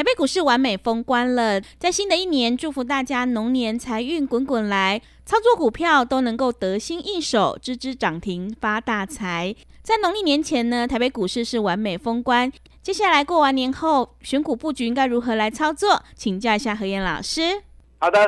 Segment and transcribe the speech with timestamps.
[0.00, 9.54] 台北股市完美封关了，在新的一年，祝福大家龙年财运滚滚来，操作股票都能够得心应手，支支涨停发大财。
[9.82, 12.50] 在农历年前呢，台北股市是完美封关。
[12.82, 16.02] 接下来过完年后，选股布局应该如何来操作？
[16.14, 17.60] 请教一下何燕老师。
[17.98, 18.26] 好的，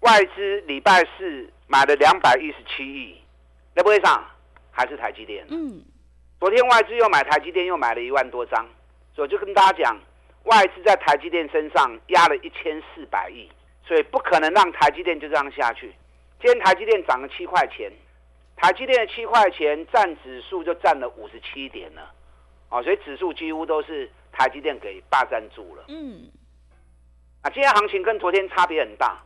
[0.00, 3.14] 外资礼拜四买了两百一十七亿，
[3.76, 4.20] 那不会上
[4.72, 5.46] 还是台积电？
[5.48, 5.80] 嗯，
[6.40, 8.66] 昨天外资又买台积电，又买了一万多张，
[9.14, 9.96] 所以我就跟大家讲。
[10.44, 13.50] 外资在台积电身上压了一千四百亿，
[13.86, 15.92] 所以不可能让台积电就这样下去。
[16.40, 17.90] 今天台积电涨了七块钱，
[18.56, 22.12] 台积电的七块钱占指数就占了五十七点了，
[22.68, 25.84] 哦，所以指数几乎都是台积电给霸占住了。
[25.88, 26.30] 嗯，
[27.42, 29.18] 啊，今天行情跟昨天差别很大。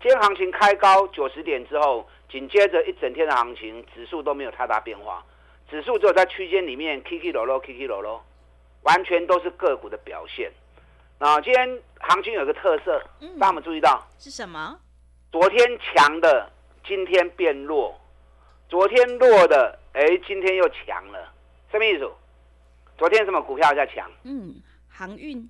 [0.00, 5.24] 今天行情开高九十点之后，紧接着一整天的行情，指数都没有太大变化，
[5.70, 8.24] 指数只有在区间里面 K K 落落 K K 落落。
[8.88, 10.50] 完全都是个股的表现。
[11.18, 12.98] 啊，今天行情有个特色，
[13.38, 14.78] 大家有注意到是什么？
[15.30, 16.50] 昨天强的，
[16.86, 17.94] 今天变弱；
[18.66, 21.30] 昨天弱的，哎，今天又强了。
[21.70, 22.10] 什么意思？
[22.96, 24.10] 昨天什么股票在强？
[24.24, 24.54] 嗯，
[24.88, 25.46] 航运。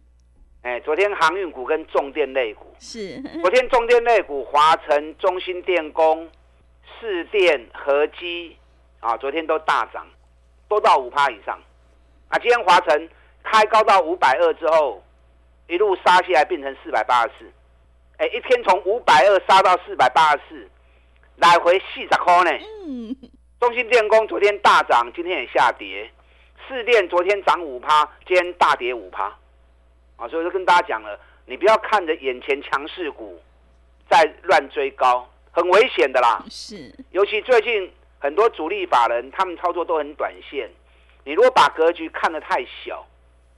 [0.62, 3.22] 哎，昨天航运股跟重电类股是。
[3.40, 6.28] 昨天重电类股，华晨、中心电工、
[6.98, 8.56] 市电、合基
[8.98, 10.04] 啊，昨天都大涨，
[10.66, 11.56] 都到五趴以上。
[12.30, 13.08] 啊，今天华晨。
[13.50, 15.02] 开高到五百二之后，
[15.68, 17.52] 一路杀下来变成四百八十四，
[18.18, 20.68] 哎，一天从五百二杀到四百八十四，
[21.36, 22.50] 来回四十块呢。
[22.86, 23.16] 嗯，
[23.58, 26.10] 中心电工昨天大涨，今天也下跌。
[26.66, 29.24] 四电昨天涨五趴，今天大跌五趴。
[30.16, 33.40] 啊，所以就跟大家讲了，你不要看着眼前强势股
[34.10, 36.44] 在乱追高，很危险的啦。
[36.50, 40.68] 是，尤其最近很多主力法人，他们操作都很短线。
[41.24, 43.06] 你如果把格局看得太小，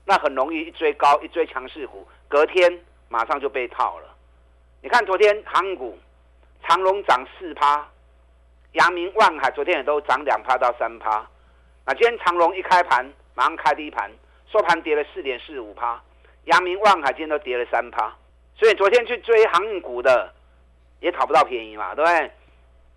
[0.03, 4.07] 那很容易一追高，一追强势股，隔天马上就被套了。
[4.81, 5.97] 你看昨天航股，
[6.63, 7.87] 长隆涨四趴，
[8.73, 11.25] 阳明、万海昨天也都涨两趴到三趴。
[11.85, 14.11] 那今天长隆一开盘马上开第一盘，
[14.51, 16.01] 收盘跌了四点四五趴，
[16.45, 18.11] 阳明、万海今天都跌了三趴。
[18.57, 20.33] 所以昨天去追航运股的
[20.99, 22.31] 也讨不到便宜嘛，对不对？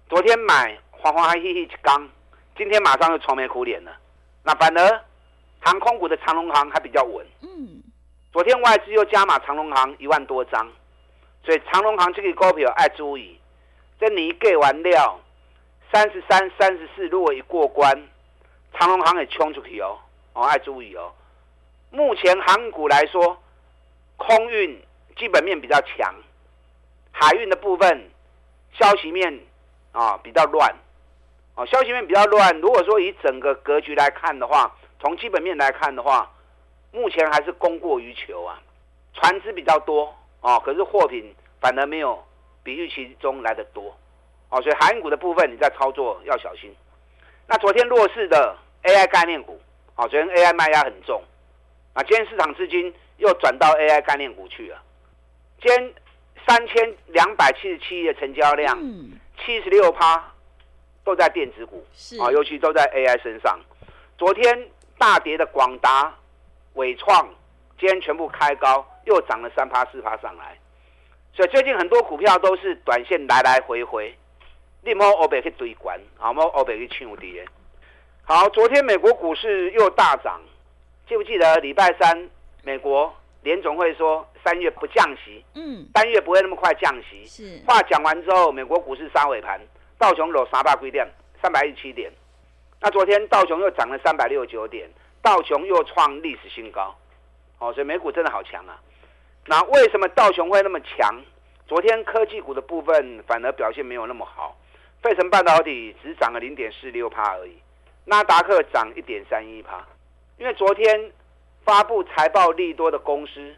[0.08, 2.08] 昨天买欢欢嗨嘻嘻刚，
[2.56, 3.94] 今天马上就愁眉苦脸了。
[4.42, 5.04] 那反而。
[5.64, 7.26] 航空股的长龙航还比较稳。
[7.40, 7.82] 嗯，
[8.30, 10.70] 昨天外资又加码长龙航一万多张，
[11.42, 13.40] 所以长龙航这个股票爱注意。
[13.98, 15.18] 这你给完料，
[15.90, 17.96] 三十三、三十四，如果一过关，
[18.74, 19.96] 长龙航也冲出去哦，
[20.34, 21.10] 哦爱注意哦。
[21.90, 23.40] 目前航股来说，
[24.18, 24.78] 空运
[25.16, 26.14] 基本面比较强，
[27.10, 28.10] 海运的部分
[28.72, 29.40] 消息面
[29.92, 30.74] 啊比较乱，
[31.54, 32.60] 哦消息面比较乱。
[32.60, 36.30] 如果说以整个格局来看的话，从基本面来看的话，
[36.90, 38.58] 目前还是供过于求啊，
[39.12, 40.10] 船只比较多
[40.40, 42.24] 哦，可是货品反而没有
[42.62, 43.94] 比预期中来的多
[44.48, 46.74] 哦，所以航运股的部分你在操作要小心。
[47.46, 49.60] 那昨天弱势的 AI 概念股，
[49.96, 51.22] 哦，昨天 AI 卖压很重
[51.92, 54.82] 啊，今天市场资金又转到 AI 概念股去了。
[55.60, 55.94] 今天
[56.48, 58.74] 三千两百七十七亿的成交量，
[59.44, 60.32] 七十六趴
[61.04, 61.84] 都在电子股，
[62.22, 63.60] 啊，尤其都在 AI 身上。
[64.16, 64.66] 昨天。
[65.04, 66.10] 大跌的广达、
[66.76, 67.28] 伟创，
[67.78, 70.58] 今天全部开高，又涨了三趴四趴上来。
[71.34, 74.16] 所以最近很多股票都是短线来来回回，
[74.80, 77.46] 你莫欧北去堆关，好莫欧北去抢跌。
[78.22, 80.40] 好，昨天美国股市又大涨，
[81.06, 82.30] 记不记得礼拜三
[82.62, 87.26] 美国联总会说三月不降息，嗯，三月不会那么快降息。
[87.26, 89.60] 是话讲完之后，美国股市杀尾盘，
[89.98, 91.06] 道琼斯三百几点，
[91.42, 92.10] 三百一十七点。
[92.84, 94.86] 那昨天道琼又涨了三百六十九点，
[95.22, 96.94] 道琼又创历史新高，
[97.58, 98.78] 哦，所以美股真的好强啊！
[99.46, 101.18] 那为什么道琼会那么强？
[101.66, 104.54] 昨天科技股的部分反而表现没有那么好，
[105.00, 107.56] 费城半导体只涨了零点四六趴而已，
[108.04, 109.82] 纳达克涨一点三一趴，
[110.36, 111.10] 因为昨天
[111.64, 113.54] 发布财报利多的公司，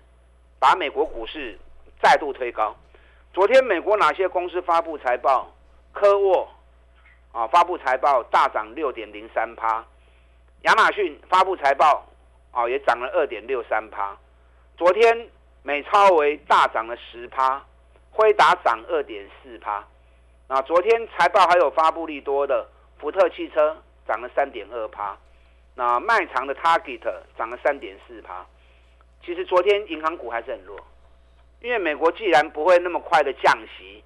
[0.61, 1.59] 把美国股市
[2.01, 2.77] 再度推高。
[3.35, 5.53] 昨天美国哪些公司发布财报？
[5.93, 6.49] 科沃
[7.37, 9.85] 啊发布财报大涨六点零三趴，
[10.63, 12.03] 亚马逊发布财报
[12.51, 14.17] 啊也涨了二点六三趴，
[14.79, 15.29] 昨天
[15.63, 17.63] 美超为大涨了十趴，
[18.11, 19.85] 辉达涨二点四趴，
[20.47, 22.67] 啊昨天财报还有发布利多的
[22.99, 23.77] 福特汽车
[24.09, 25.15] 涨了三点二趴，
[25.75, 27.03] 那卖场的 Target
[27.37, 28.47] 涨了三点四趴，
[29.23, 30.79] 其实昨天银行股还是很弱。
[31.61, 34.03] 因为美国既然不会那么快的降息，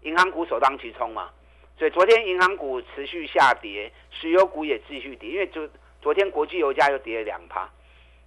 [0.00, 1.30] 银行股首当其冲嘛，
[1.78, 5.68] 所以昨天银行股持续下跌，石油股也继续跌，因为昨
[6.02, 7.70] 昨天国际油价又跌了两趴。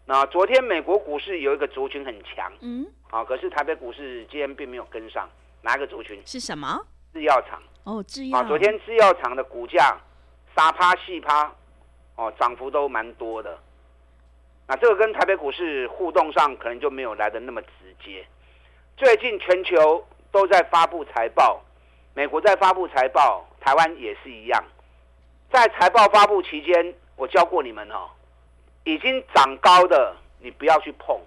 [0.06, 5.30] 那昨天美国股市有一个族群很强，嗯，啊，可是台北股市今天并没有跟上，
[5.62, 6.22] 哪一个族群？
[6.26, 6.80] 是什么？
[7.14, 7.62] 制药厂。
[7.84, 8.40] 哦，制药。
[8.40, 9.98] 啊，昨天制药厂的股价
[10.56, 11.54] 沙趴细趴，
[12.16, 13.58] 哦，涨幅都蛮多的。
[14.68, 18.26] 那这个跟台北股市互动上可能就没有来的那么直接。
[18.96, 21.62] 最近全球都在发布财报，
[22.14, 24.62] 美国在发布财报，台湾也是一样。
[25.50, 28.10] 在财报发布期间，我教过你们哦，
[28.84, 31.18] 已经涨高的你不要去碰，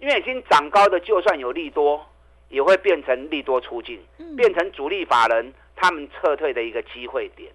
[0.00, 2.04] 因为已经涨高的就算有利多，
[2.48, 4.04] 也会变成利多出境，
[4.36, 7.52] 变成主力法人他们撤退的一个机会点。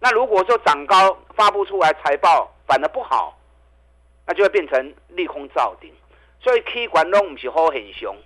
[0.00, 3.38] 那如果说涨高发布出来财报反而不好，
[4.26, 5.92] 那就会变成利空造顶。
[6.40, 8.16] 所以 K 管拢不是好很凶，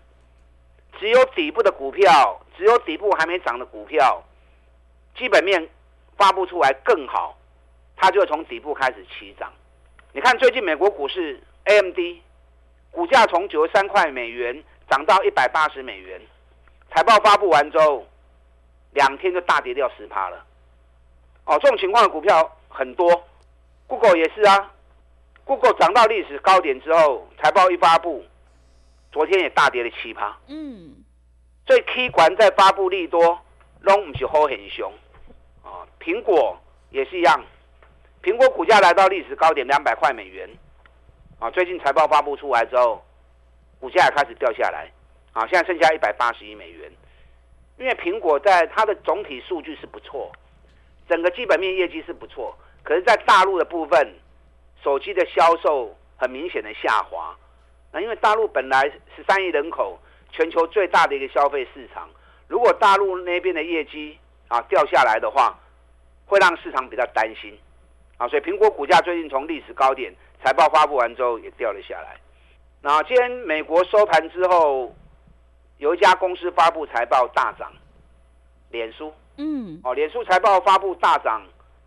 [0.98, 4.20] 只有底部的股票，只有底部还没涨的股票，
[5.16, 5.68] 基本面
[6.16, 7.38] 发布出来更好，
[7.96, 9.50] 它就会从底部开始起涨。
[10.12, 11.96] 你看最近美国股市 AMD
[12.90, 16.20] 股价从九十三块美元涨到一百八十美元，
[16.90, 18.04] 财报发布完之后，
[18.92, 20.44] 两天就大跌掉十趴了。
[21.44, 23.24] 哦，这种情况的股票很多
[23.86, 24.72] ，Google 也是啊。
[25.44, 28.24] Google 涨到历史高点之后，财报一发布，
[29.12, 30.36] 昨天也大跌了七趴。
[30.48, 31.04] 嗯，
[31.68, 33.38] 所以 K 管在发布利多，
[33.82, 34.90] 拢唔是好很凶
[35.62, 35.84] 啊。
[36.00, 37.44] 苹果也是一样，
[38.22, 40.48] 苹果股价来到历史高点两百块美元，
[41.38, 43.04] 啊，最近财报发布出来之后，
[43.78, 44.90] 股价也开始掉下来，
[45.34, 46.90] 啊，现在剩下一百八十亿美元。
[47.76, 50.32] 因为苹果在它的总体数据是不错，
[51.06, 54.14] 整个基本面业绩是不错，可是，在大陆的部分。
[54.80, 57.36] 手机的销售很明显的下滑，
[57.92, 59.98] 那因为大陆本来十三亿人口，
[60.30, 62.08] 全球最大的一个消费市场，
[62.46, 65.58] 如果大陆那边的业绩啊掉下来的话，
[66.26, 67.58] 会让市场比较担心，
[68.16, 70.14] 啊，所以苹果股价最近从历史高点
[70.44, 72.16] 财报发布完之后也掉了下来。
[72.80, 74.94] 那今天美国收盘之后，
[75.78, 77.72] 有一家公司发布财报大涨，
[78.70, 81.42] 脸书，嗯，哦，脸书财报发布大涨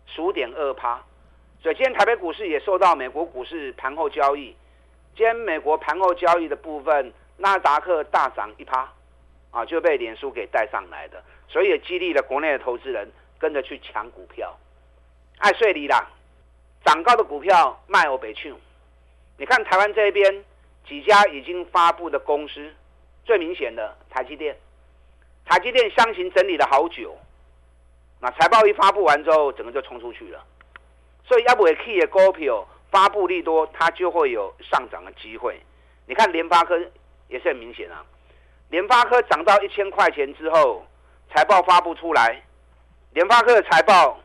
[0.06, 1.00] 十五点二趴。
[1.62, 4.54] 所以今天台北股市也受到美国股市盘后交易，
[5.16, 8.88] 今天美国盘后交易的部分，纳达克大涨一趴，
[9.50, 14.56] 啊，就被脸书给带上来的，所以也激励了国内的投资人跟着去抢股票，
[15.38, 16.06] 爱税离啦，
[16.84, 18.54] 涨高的股票卖欧北去。
[19.36, 20.44] 你看台湾这边
[20.86, 22.72] 几家已经发布的公司，
[23.24, 24.56] 最明显的台积电，
[25.44, 27.16] 台积电箱型整理了好久，
[28.20, 30.44] 那财报一发布完之后，整个就冲出去了。
[31.24, 35.58] 所以要不 key 的股票发布利多，它就会有上涨的机会。
[36.06, 36.78] 你看联发科
[37.32, 38.04] 也是很明显啊，
[38.68, 40.86] 联发科涨到一千块钱之后，
[41.34, 42.42] 财报发布出来，
[43.14, 44.20] 联发科的财报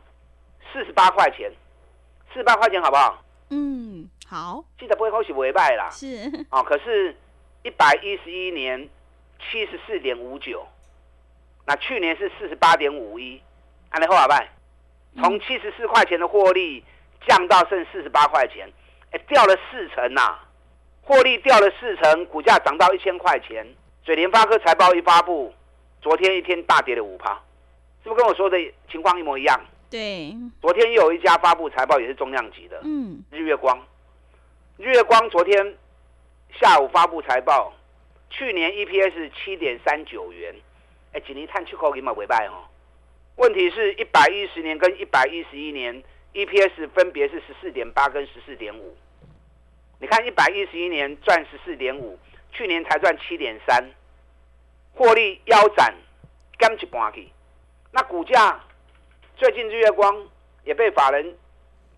[0.70, 1.50] 四十八块钱，
[2.30, 3.24] 四十八块钱好不好？
[3.48, 4.62] 嗯，好。
[4.78, 5.88] 记得不会恭喜尾败啦。
[5.90, 6.46] 是。
[6.50, 7.16] 哦，可是，
[7.62, 8.86] 一百一十一年
[9.40, 10.66] 七十四点五九，
[11.64, 13.42] 那去年是四十八点五一，
[13.88, 14.50] 安利后好拜。
[15.16, 16.84] 从七十四块钱的获利
[17.26, 18.70] 降到剩四十八块钱，
[19.12, 20.38] 哎，掉了四成呐！
[21.08, 23.66] 获利掉了四成，股价涨到一千块钱。
[24.04, 25.50] 所以联发科财报一发布，
[26.02, 27.32] 昨天一天大跌了五趴，
[28.04, 28.58] 是不是跟我说的
[28.90, 29.58] 情况一模一样？
[29.88, 30.36] 对。
[30.60, 33.78] 昨天又有一家发布财报，也是重量级的，嗯，日月光。
[34.76, 35.74] 日月光昨天
[36.60, 37.72] 下午发布财报，
[38.28, 40.54] 去年 EPS 七点三九元，
[41.14, 42.68] 哎，今年探出口给嘛尾拜哦。
[43.36, 46.02] 问题是，一百一十年跟一百一十一年
[46.34, 48.94] EPS 分别是十四点八跟十四点五。
[50.00, 52.16] 你看，一百一十一年赚十四点五，
[52.52, 53.84] 去年才赚七点三，
[54.94, 55.92] 获利腰斩，
[56.56, 57.12] 干起半。
[57.90, 58.60] 那股价
[59.36, 60.28] 最近日月光
[60.62, 61.36] 也被法人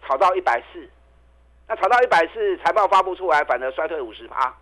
[0.02, 0.88] 炒到一百四，
[1.68, 4.56] 那炒到一百四，财报发布出来，反而衰退五十趴。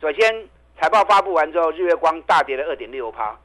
[0.00, 0.48] 首先，
[0.80, 3.36] 财报发布完之后，日月光大跌了二点六趴，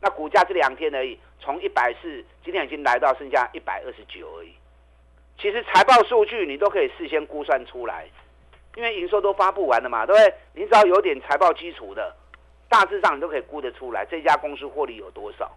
[0.00, 1.18] 那股价这两天而已。
[1.40, 4.52] 从一百四，今天已经来到剩下一百二十九而已。
[5.38, 8.06] 其实财报数据你都可以事先估算出来，
[8.76, 10.34] 因为营收都发布完了嘛，对不对？
[10.54, 12.14] 你只要有点财报基础的，
[12.68, 15.50] 大致上你都可以估得出来这家公司获利有多少。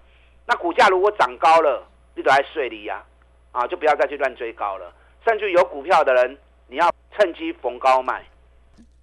[0.46, 3.04] 那股价如果涨高了，你都在睡你呀，
[3.52, 4.94] 啊，就不要再去乱追高了。
[5.26, 8.24] 甚至有股票的人，你要趁机逢高卖。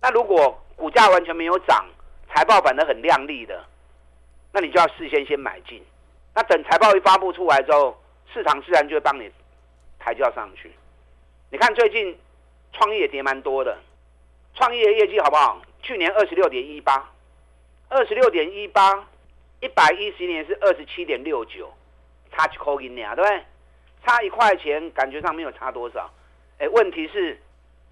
[0.00, 1.84] 那如果股价完全没有涨，
[2.32, 3.64] 财报反而很亮丽的，
[4.52, 5.82] 那你就要事先先买进。
[6.34, 7.96] 那等财报一发布出来之后，
[8.32, 9.30] 市场自然就会帮你
[9.98, 10.70] 抬轿上去。
[11.50, 12.18] 你看最近
[12.72, 13.76] 创业跌蛮多的，
[14.54, 15.60] 创业业绩好不好？
[15.82, 17.10] 去年二十六点一八，
[17.88, 19.06] 二十六点一八，
[19.60, 21.72] 一百一十年是二十七点六九，
[22.30, 23.42] 差几块银呀，对不对？
[24.04, 26.10] 差一块钱，感觉上没有差多少。
[26.58, 27.40] 哎，问题是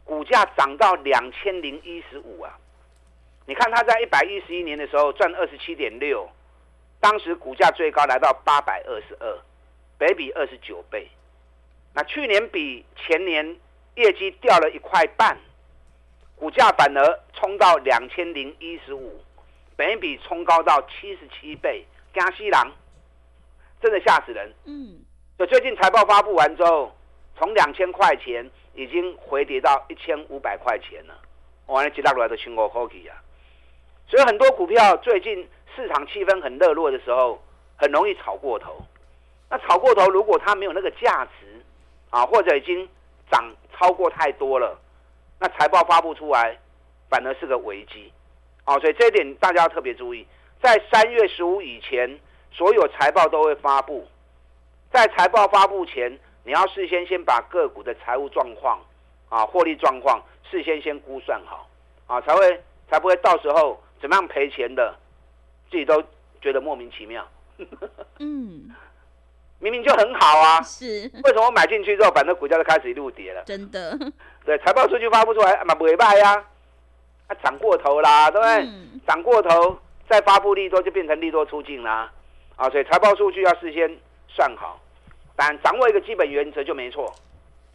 [0.05, 2.59] 股价涨到两千零一十五啊！
[3.47, 6.29] 你看它在一百一十一年的时候赚二十七点六。
[7.00, 9.38] 当时股价最高来到八百二十二，
[9.97, 11.09] 北比二十九倍。
[11.95, 13.57] 那去年比前年
[13.95, 15.38] 业绩掉了一块半，
[16.41, 19.23] 股价反而冲到两千零一十五，
[19.77, 22.73] 本比冲高到七十七倍，加西郎
[23.81, 24.53] 真的吓死人。
[24.65, 24.99] 嗯，
[25.37, 26.93] 所以最近财报发布完之后，
[27.39, 31.15] 从两千块钱已经回跌到一千五百块钱了。
[31.67, 33.15] 完了，几大股都清过口气啊。
[34.09, 35.47] 所以很多股票最近。
[35.77, 37.41] 市场气氛很热络的时候，
[37.77, 38.85] 很容易炒过头。
[39.49, 41.65] 那炒过头，如果它没有那个价值
[42.11, 42.87] 啊，或者已经
[43.31, 44.77] 涨超过太多了，
[45.41, 46.57] 那财报发布出来，
[47.09, 48.13] 反而是个危机。
[48.67, 50.25] 哦，所以这一点大家要特别注意。
[50.63, 52.21] 在三月十五以前，
[52.53, 54.07] 所有财报都会发布。
[54.93, 58.79] 在财报发布前，你要事先先把个股的财务状况
[59.29, 61.69] 啊、获利状况事先先估算好
[62.07, 64.95] 啊，才会才不会到时候怎么样赔钱的。
[65.71, 66.03] 自己都
[66.41, 67.25] 觉得莫名其妙，
[68.19, 68.75] 嗯，
[69.61, 70.85] 明明就很好啊，是
[71.23, 73.43] 为什么买进去之后，反正股价就开始一路跌了？
[73.45, 73.97] 真的，
[74.45, 76.45] 对，财报数据发布出来，嘛不会卖呀，
[77.29, 78.69] 啊涨过头啦，对不对？
[79.07, 82.11] 涨过头再发布利多，就变成利多出境啦，
[82.57, 83.95] 啊，所以财报数据要事先
[84.29, 84.81] 算好，
[85.37, 87.14] 但掌握一个基本原则就没错。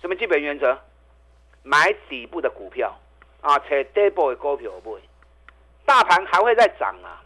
[0.01, 0.77] 什么基本原则？
[1.63, 2.96] 买底部的股票
[3.42, 5.01] 啊，且底部的股票不会，
[5.84, 7.22] 大盘还会再涨啊。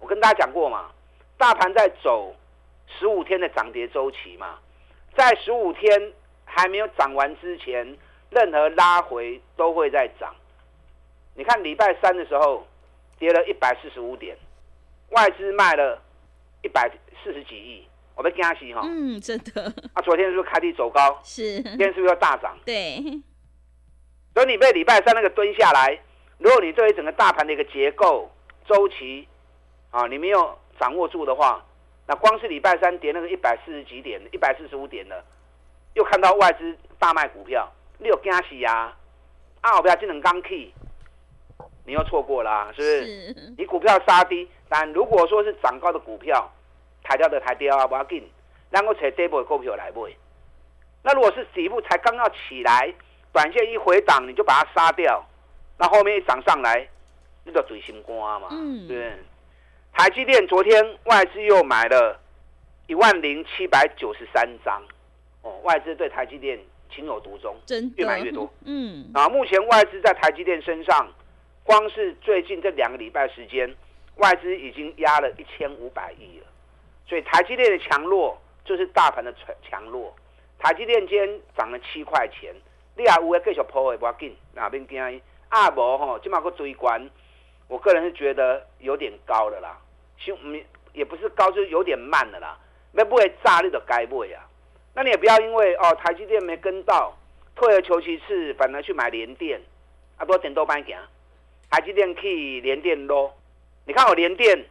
[0.00, 0.86] 我跟大家讲过嘛，
[1.36, 2.34] 大盘在走
[2.98, 4.58] 十五天的涨跌周期嘛，
[5.16, 6.12] 在十五天
[6.44, 7.96] 还没有涨完之前，
[8.30, 10.34] 任何拉回都会在涨。
[11.34, 12.66] 你看礼拜三的时候
[13.18, 14.36] 跌了一百四十五点，
[15.10, 16.00] 外资卖了
[16.62, 16.90] 一百
[17.22, 18.82] 四十几亿，我被惊喜哈。
[18.84, 19.72] 嗯，真的。
[19.94, 21.20] 啊，昨天是不是开低走高？
[21.24, 21.60] 是。
[21.62, 22.56] 今天是不是要大涨？
[22.64, 23.02] 对。
[24.34, 25.98] 所以你被礼拜三那个蹲下来，
[26.38, 28.30] 如果你对于整个大盘的一个结构
[28.66, 29.26] 周期，
[29.90, 31.64] 啊，你没有掌握住的话，
[32.06, 35.24] 那光是礼拜三跌那个一百四十几点，一百四十五点的，
[35.94, 38.92] 又看到外资大卖股票，你有惊喜呀？
[39.60, 40.72] 啊，股票技能刚 key，
[41.86, 43.54] 你又错过了，是不是？
[43.56, 46.50] 你股票杀低，但如果说是涨高的股票，
[47.04, 48.28] 抬掉的抬掉啊，不要紧，
[48.70, 50.10] 然后找底部的股票来买。
[51.04, 52.92] 那如果是底部才刚要起来，
[53.32, 55.24] 短线一回档，你就把它杀掉，
[55.78, 56.88] 那后面一涨上来，
[57.44, 59.12] 那叫嘴心瓜嘛，对不对？
[59.92, 62.18] 台积电昨天外资又买了
[62.86, 64.82] 一万零七百九十三张，
[65.42, 66.58] 哦，外资对台积电
[66.90, 68.50] 情有独钟，真越买越多。
[68.64, 71.06] 嗯，啊，目前外资在台积电身上，
[71.62, 73.72] 光是最近这两个礼拜时间，
[74.16, 76.46] 外资已经压了一千五百亿了。
[77.06, 80.14] 所以台积电的强弱就是大盘的强强弱。
[80.58, 82.54] 台积电今天涨了七块钱，
[82.96, 85.20] 你也有会继续抛的，不要紧，哪边惊？
[85.48, 87.08] 啊，无吼，起码个追关。
[87.72, 89.78] 我个人是觉得有点高的啦，
[90.18, 90.62] 就没
[90.92, 92.58] 也不是高，就是有点慢的啦。
[92.92, 94.44] 那不会炸，你的该不会啊？
[94.92, 97.16] 那你也不要因为哦台积电没跟到，
[97.56, 99.58] 退而求其次，反而去买联电，
[100.18, 100.98] 啊多点多半行。
[101.70, 103.34] 台积电去联电咯，
[103.86, 104.66] 你看我联电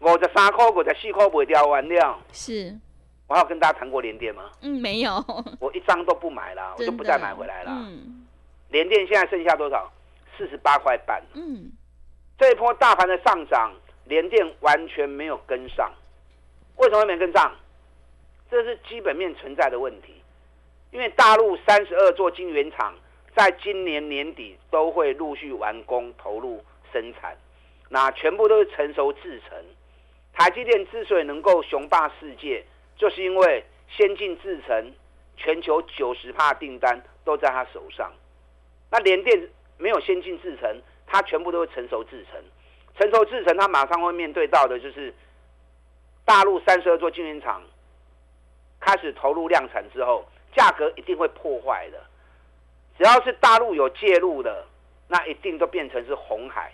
[0.00, 2.18] 五十三块、五十四块卖掉完了。
[2.32, 2.76] 是，
[3.28, 4.50] 我还有跟大家谈过联电吗？
[4.62, 5.24] 嗯，没有。
[5.60, 7.70] 我一张都不买了，我就不再买回来了。
[7.72, 8.26] 嗯。
[8.70, 9.88] 联电现在剩下多少？
[10.36, 11.22] 四十八块半。
[11.34, 11.70] 嗯。
[12.38, 15.92] 这一波大盘的上涨，联电完全没有跟上，
[16.76, 17.52] 为什么没跟上？
[18.48, 20.14] 这是基本面存在的问题。
[20.92, 22.94] 因为大陆三十二座晶圆厂
[23.36, 27.36] 在今年年底都会陆续完工投入生产，
[27.88, 29.58] 那全部都是成熟制成。
[30.32, 32.64] 台积电之所以能够雄霸世界，
[32.96, 34.92] 就是因为先进制程
[35.36, 38.12] 全球九十帕订单都在他手上。
[38.90, 40.80] 那联电没有先进制程。
[41.08, 42.40] 它全部都是成熟制成，
[42.98, 45.12] 成熟制成，它马上会面对到的就是
[46.24, 47.62] 大陆三十二座晶圆厂
[48.78, 50.24] 开始投入量产之后，
[50.54, 51.98] 价格一定会破坏的。
[52.98, 54.66] 只要是大陆有介入的，
[55.08, 56.72] 那一定都变成是红海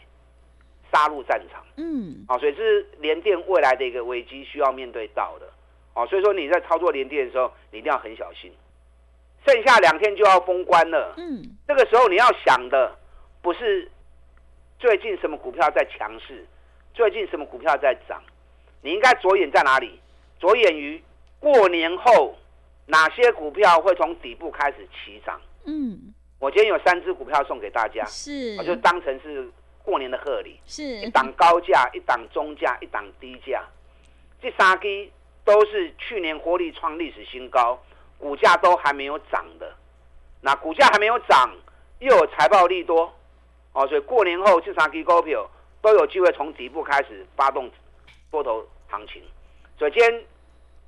[0.92, 1.64] 杀入战场。
[1.76, 5.46] 嗯，啊，所以这是联电未来的一个危机需要面对到的。
[5.94, 8.52] 哦，所以说你在操作连电的时候，你一定要很小心。
[9.46, 12.96] 剩下两天就要封关了，嗯，这个时候你要想的
[13.42, 13.90] 不是
[14.84, 16.44] 最近什么股票在强势，
[16.92, 18.22] 最近什么股票在涨，
[18.82, 19.98] 你应该着眼在哪里？
[20.38, 21.02] 着眼于
[21.40, 22.36] 过年后
[22.84, 25.40] 哪些股票会从底部开始起涨。
[25.64, 29.50] 嗯，我今天有三只股票送给大家，是，我就当成是
[29.82, 30.60] 过年的贺礼。
[30.66, 33.64] 是一档高价，一档中价，一档低价，
[34.42, 35.10] 这三只
[35.46, 37.82] 都是去年获利创历史新高，
[38.18, 39.74] 股价都还没有涨的。
[40.42, 41.50] 那股价还没有涨，
[42.00, 43.10] 又有财报利多，
[43.74, 45.48] 哦，所以过年后这三支股票
[45.82, 47.70] 都有机会从底部开始发动
[48.30, 49.22] 多头行情。
[49.78, 50.24] 所以今天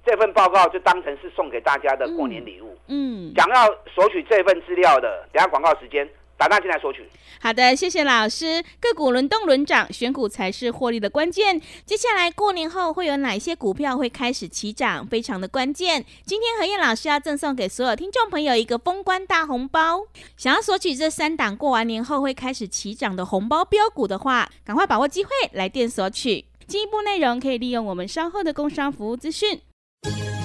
[0.04, 2.78] 这份报告就当成是送给大家的过年礼物。
[2.86, 7.08] 嗯，想要索取这份资料的，等下广告时间打电话进来索取。
[7.38, 8.62] 好的，谢谢老师。
[8.80, 11.60] 个股轮动轮涨，选股才是获利的关键。
[11.84, 16.04] 接下来过年后会有哪些股票会开始起涨，非常的关键。
[16.24, 20.00] 今天何燕老师要赠送给所有听众朋友一个封关大红包。
[20.36, 26.46] 想要索取这三档过完年后会开始起涨的红包标股的话，赶快把握机会来电索取。
[26.66, 29.60] 进一步内容可以利用我们稍后的工商服务资讯。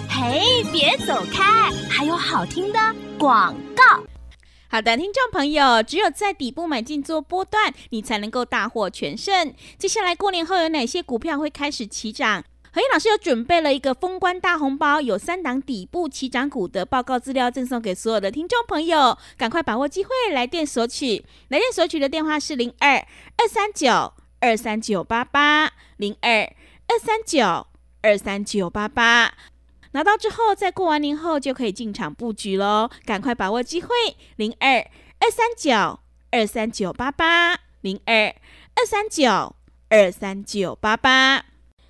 [0.10, 2.80] 嘿，别走开，还有好听的
[3.18, 4.04] 广告。
[4.72, 9.54] 好的，听众朋友，只有在底部买进做波段，你才能够大获全胜。
[9.78, 12.42] 接下来过年后有哪些股票会开始起涨？
[12.72, 21.26] 何燕老师又准备了一个封关大红包，有三档底部起涨股的报告资料赠送给所有的听众朋友，赶快把握机会来电索取。
[21.50, 22.96] 来电索取的电话是零二
[23.36, 26.44] 二三九二三九八八零二
[26.88, 27.68] 二三九
[28.02, 29.34] 二三九八八。
[29.94, 33.90] 拿到之后，在过完年后就可以进场布局喽，赶快把握机会，
[34.38, 34.78] 零二
[35.20, 36.00] 二三九
[36.32, 38.34] 二三九八八，零二
[38.76, 39.56] 二三九
[39.90, 41.44] 二三九八八。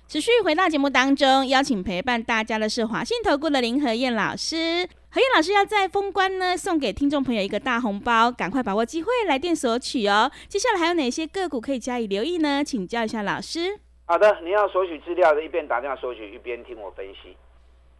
[0.08, 4.86] 持续回到节目当中，邀请陪伴大家的是华信投顾的林和燕老师。
[5.08, 10.30] 何燕老师要在封关呢，送给听众朋友一个大红包，赶快把握机会来电索取哦。
[10.48, 12.64] 接下来还有哪些个股可以加以留意呢？
[12.64, 13.78] 请教一下老师。
[14.06, 17.36] 好的，你要索取资料的，一边打电话索取，一边听我分析。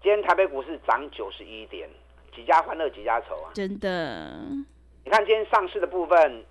[0.02, 1.88] 今天台北股市涨九十一点，
[2.34, 3.52] 几家欢乐几家愁啊！
[3.54, 4.42] 真的，
[5.04, 6.44] 你看今天上市的部分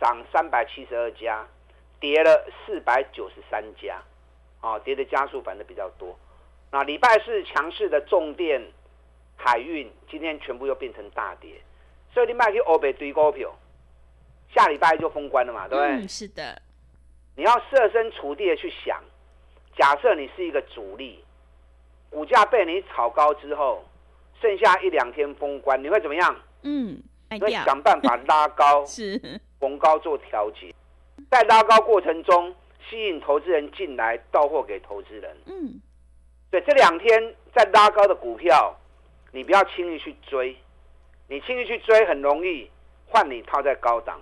[0.00, 1.46] 涨三百七十二家，
[2.00, 4.02] 跌了四百九十三家，
[4.62, 6.18] 哦，跌的家数反正比较多。
[6.72, 8.60] 那礼拜四强势的重电、
[9.36, 11.62] 海运，今天全部又变成大跌，
[12.12, 13.56] 所以你卖去欧北堆高票，
[14.52, 16.04] 下礼拜就封关了嘛，对不对？
[16.04, 16.60] 嗯，是的，
[17.36, 19.00] 你要设身处地的去想，
[19.76, 21.22] 假设你是一个主力。
[22.12, 23.82] 股价被你炒高之后，
[24.40, 26.36] 剩下一两天封关，你会怎么样？
[26.62, 29.18] 嗯，卖会想办法拉高、 是，
[29.58, 30.72] 逢高做调节，
[31.30, 32.54] 在拉高过程中
[32.88, 35.36] 吸引投资人进来，到货给投资人。
[35.46, 35.80] 嗯，
[36.50, 38.76] 对，这两天在拉高的股票，
[39.32, 40.54] 你不要轻易去追，
[41.28, 42.70] 你轻易去追很容易
[43.06, 44.20] 换你套在高档。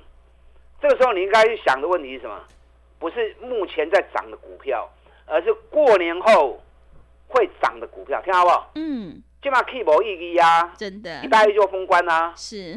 [0.80, 2.40] 这个时候你应该去想的问题是什么？
[3.00, 4.88] 不是目前在涨的股票，
[5.26, 6.60] 而是过年后
[7.30, 8.70] 会涨的股票，听好不好？
[8.74, 12.34] 嗯，起码 keep 无意义啊，真的礼拜一就封关啊。
[12.36, 12.76] 是，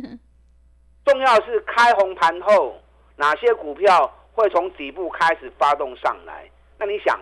[1.03, 2.75] 重要的是开红盘后，
[3.17, 6.49] 哪些股票会从底部开始发动上来？
[6.77, 7.19] 那你想，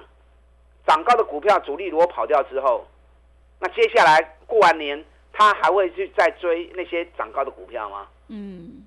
[0.86, 2.86] 涨高的股票主力如果跑掉之后，
[3.60, 8.08] 那接下来过完年，他还会去再追那些涨高的股票吗？
[8.28, 8.86] 嗯，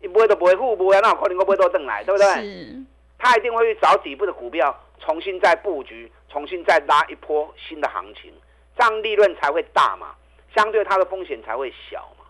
[0.00, 2.26] 你不会都不会付，不会，那我可能不会都等来，对不对？
[2.42, 2.84] 是，
[3.18, 8.32] 他一定会去找底部的股票，重新再布局，重新再拉一波新的行情，
[8.76, 10.14] 这样利润才会大嘛，
[10.54, 12.24] 相对它的风险才会小嘛。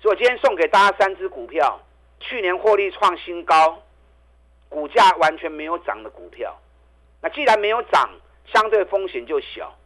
[0.00, 1.80] 所以我今天送给大家三只股票，
[2.20, 3.82] 去年获利创新高，
[4.68, 6.56] 股价完全没有涨的股票。
[7.20, 8.10] 那既然没有涨，
[8.46, 9.76] 相对风险就小。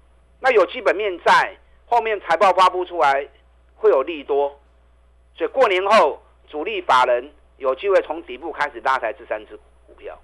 [0.40, 3.26] 那有基本面在，后面财报发布出来
[3.74, 4.58] 会有利多，
[5.34, 10.18] 所以过年后主力法人有机会从底部开始拉抬这三只股票。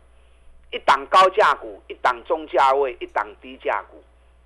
[0.72, 4.02] 一档高价股，一档中价位，一档低价股，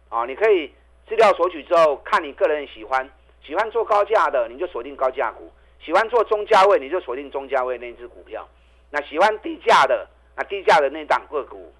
[0.08, 0.70] 啊，你可以
[1.08, 3.08] 资料索取之后，看你个人喜欢，
[3.42, 5.44] 喜欢做高价的，你就锁定高价股；
[5.80, 8.46] 喜欢做中价位，你就锁定中价位那只股票。
[8.90, 11.72] 那喜欢低价的，那低价的那档个股，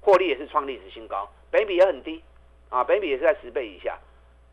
[0.00, 2.22] 获利也是创历史新高，本比也很低，
[2.68, 3.98] 啊，本比也是在十倍以下。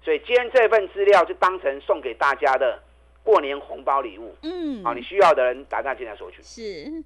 [0.03, 2.79] 所以今天这份资料就当成送给大家的
[3.23, 6.41] 过年红包礼物，嗯，啊，你需要的人打电话进来索取。
[6.41, 7.03] 是，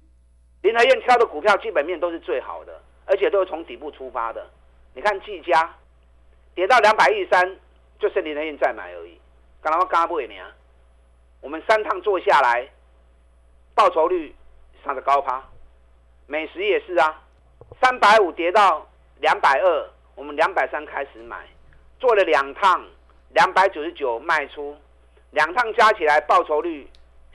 [0.62, 4.46] 林和燕挑的股票基本面都是最好的，而且都是从底部出发的。
[4.94, 5.74] 你看技嘉
[6.54, 7.56] 跌到两百一十三，
[7.98, 9.20] 就剩林和燕再买而已。
[9.60, 10.50] 刚刚我刚不给你啊，
[11.40, 12.68] 我们三趟做下来，
[13.74, 14.34] 报酬率
[14.84, 15.42] 上的高趴。
[16.26, 17.22] 美食也是啊，
[17.80, 18.86] 三百五跌到
[19.20, 21.46] 两百二，我们两百三开始买，
[21.98, 22.84] 做了两趟，
[23.30, 24.76] 两百九十九卖出，
[25.30, 26.88] 两趟加起来报酬率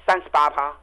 [0.05, 0.75] 三十八趴。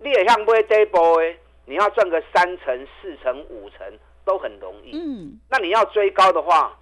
[0.00, 1.38] 你也像买这波诶，
[1.68, 3.86] 你要赚个三成、四成、五成
[4.24, 4.90] 都很容易。
[4.94, 6.74] 嗯，那你要追高的话，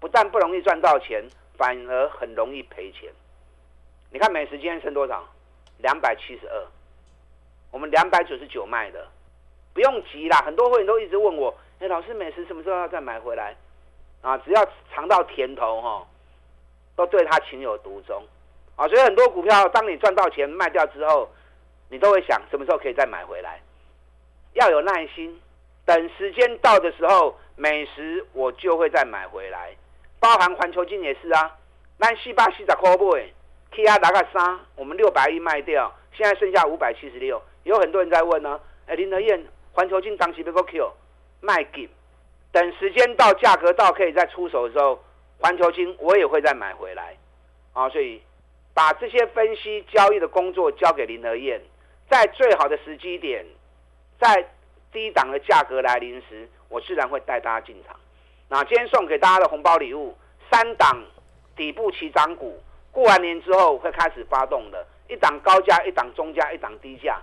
[0.00, 1.22] 不但不容易赚到钱，
[1.58, 3.12] 反而很容易赔钱。
[4.10, 5.22] 你看美食今天剩多少？
[5.76, 6.66] 两百七十二，
[7.70, 9.06] 我们两百九十九卖的，
[9.74, 10.38] 不用急啦。
[10.38, 13.54] 很多会员都一直问我，哎，老师，美食什么时候要再买回来？
[14.22, 16.06] 啊，只要尝到甜头哈，
[16.96, 18.22] 都对它情有独钟。
[18.76, 21.28] 啊，所以很多股票，当你赚到钱卖掉之后，
[21.90, 23.60] 你都会想什么时候可以再买回来？
[24.54, 25.40] 要有耐心，
[25.84, 29.74] 等时间到的时候，美食我就会再买回来。
[30.20, 31.56] 包含环球金也是啊，
[31.98, 33.32] 那四百四十块买
[33.72, 37.42] ，K R 拿个三，我们六百亿卖掉，现在剩下五百七十六。
[37.64, 40.92] 有很多人在问呢，哎，林德燕，环球金当时别个 Q
[41.40, 41.88] 卖给，
[42.52, 45.02] 等时间到，价格到可以再出手的时候，
[45.38, 47.16] 环球金我也会再买回来。
[47.72, 48.22] 啊，所以
[48.72, 51.60] 把这些分析交易的工作交给林德燕，
[52.08, 53.44] 在最好的时机点。
[54.18, 54.46] 在
[54.92, 57.96] 低档的价格来临时，我自然会带大家进场。
[58.48, 60.16] 那今天送给大家的红包礼物，
[60.50, 61.02] 三档
[61.56, 67.20] 底部起涨股，过完年之后会开始发动的，一档高价，一档中价，一档低价，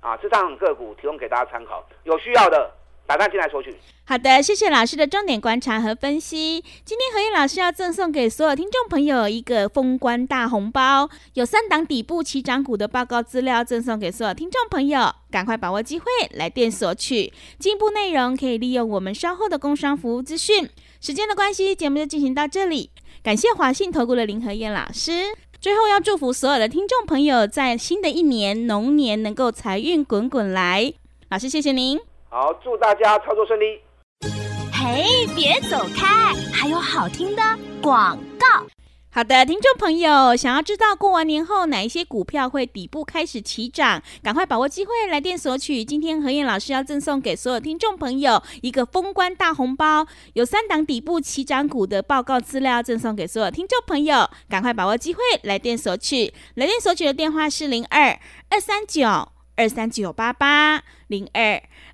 [0.00, 2.70] 啊，这三种个股提供给大家参考，有需要的。
[3.06, 3.74] 打电进来索取。
[4.06, 6.62] 好的，谢谢老师的重点观察和分析。
[6.84, 17.32] 今天何燕老师要赠送给所有听众朋友一个封关大红包，有三档底部起涨股的报告资料赠送给所有听众朋友，赶快把握机会来电索取。
[17.58, 20.68] 进一步内容可以利用我们稍后的工商服务资讯。
[21.00, 22.90] 时间的关系，节目就进行到这里。
[23.22, 25.34] 感谢华信投顾的林何燕老师。
[25.60, 30.92] 最后要祝福所有的听众朋友，在新的一年龙年能够财运滚滚来。
[31.30, 31.98] 老师，谢谢您。
[32.36, 33.80] 好，祝大家操作顺利。
[34.72, 37.42] 嘿，别走开，还有好听的
[37.80, 38.66] 广告。
[39.08, 45.84] 好的，听众朋友，想要知道过完年后哪一些股票会底部开始起涨，赶快把握机会来电索取。
[45.84, 56.34] 今天何燕老师要赠送给所有听众朋友一个封关大红包，有三档底部起涨股的报告资料赠送给所有听众朋友，赶快把握机会来电索取。
[56.56, 58.18] 来电索取的电话是零二
[58.50, 59.06] 二三九
[59.54, 61.62] 二三九八八零二。